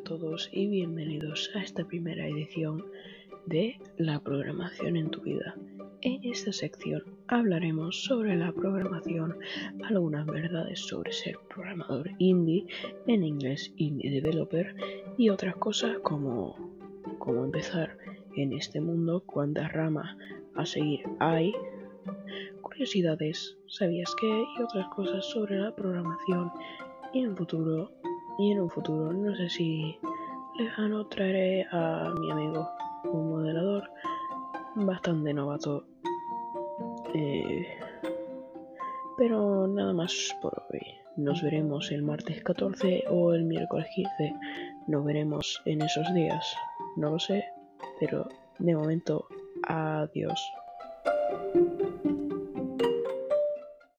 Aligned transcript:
todos 0.00 0.48
y 0.52 0.68
bienvenidos 0.68 1.50
a 1.54 1.62
esta 1.62 1.84
primera 1.84 2.26
edición 2.26 2.86
de 3.44 3.78
La 3.98 4.20
programación 4.20 4.96
en 4.96 5.10
tu 5.10 5.20
vida. 5.20 5.54
En 6.00 6.24
esta 6.24 6.50
sección 6.50 7.02
hablaremos 7.28 8.02
sobre 8.02 8.36
la 8.36 8.52
programación, 8.52 9.36
algunas 9.84 10.24
verdades 10.24 10.80
sobre 10.80 11.12
ser 11.12 11.36
programador 11.48 12.10
indie, 12.18 12.66
en 13.06 13.22
inglés 13.22 13.74
indie 13.76 14.10
developer, 14.10 14.74
y 15.18 15.28
otras 15.28 15.56
cosas 15.56 15.98
como 15.98 16.56
cómo 17.18 17.44
empezar 17.44 17.98
en 18.36 18.54
este 18.54 18.80
mundo, 18.80 19.22
cuántas 19.26 19.70
ramas 19.72 20.16
a 20.54 20.64
seguir 20.64 21.00
hay, 21.18 21.52
curiosidades, 22.62 23.58
sabías 23.66 24.14
que 24.14 24.26
y 24.26 24.62
otras 24.62 24.88
cosas 24.88 25.26
sobre 25.26 25.58
la 25.58 25.76
programación 25.76 26.50
y 27.12 27.20
en 27.20 27.36
futuro 27.36 27.92
y 28.38 28.52
en 28.52 28.60
un 28.60 28.70
futuro 28.70 29.12
no 29.12 29.34
sé 29.36 29.48
si 29.48 29.98
lejano 30.58 31.06
traeré 31.06 31.66
a 31.70 32.12
mi 32.18 32.30
amigo 32.30 32.68
un 33.04 33.30
modelador 33.30 33.90
bastante 34.74 35.32
novato 35.34 35.84
eh, 37.14 37.66
pero 39.18 39.66
nada 39.66 39.92
más 39.92 40.34
por 40.40 40.62
hoy. 40.70 40.80
Nos 41.16 41.42
veremos 41.42 41.92
el 41.92 42.02
martes 42.02 42.42
14 42.42 43.04
o 43.10 43.34
el 43.34 43.44
miércoles 43.44 43.86
15 43.94 44.34
nos 44.86 45.04
veremos 45.04 45.60
en 45.66 45.82
esos 45.82 46.12
días. 46.14 46.56
No 46.96 47.10
lo 47.10 47.18
sé 47.18 47.44
pero 47.98 48.28
de 48.58 48.74
momento 48.74 49.26
adiós 49.68 50.40